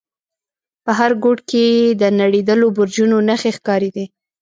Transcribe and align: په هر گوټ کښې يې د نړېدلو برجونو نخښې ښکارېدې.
په 0.85 0.91
هر 0.99 1.11
گوټ 1.23 1.39
کښې 1.49 1.65
يې 1.77 1.87
د 2.01 2.03
نړېدلو 2.21 2.67
برجونو 2.77 3.15
نخښې 3.27 3.51
ښکارېدې. 3.57 4.05